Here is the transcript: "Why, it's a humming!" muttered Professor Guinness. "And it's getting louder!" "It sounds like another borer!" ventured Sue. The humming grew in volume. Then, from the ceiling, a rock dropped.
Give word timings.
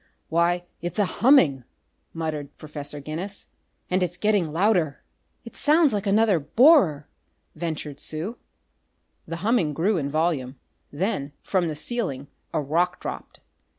"Why, 0.29 0.63
it's 0.81 0.97
a 0.97 1.05
humming!" 1.21 1.63
muttered 2.11 2.57
Professor 2.57 2.99
Guinness. 2.99 3.45
"And 3.87 4.01
it's 4.01 4.17
getting 4.17 4.51
louder!" 4.51 5.03
"It 5.45 5.55
sounds 5.55 5.93
like 5.93 6.07
another 6.07 6.39
borer!" 6.39 7.05
ventured 7.53 7.99
Sue. 7.99 8.39
The 9.27 9.35
humming 9.45 9.75
grew 9.75 9.97
in 9.97 10.09
volume. 10.09 10.55
Then, 10.91 11.33
from 11.43 11.67
the 11.67 11.75
ceiling, 11.75 12.29
a 12.51 12.59
rock 12.59 12.99
dropped. 12.99 13.41